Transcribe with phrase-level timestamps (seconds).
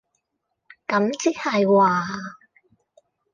[0.87, 2.07] 咁即係話...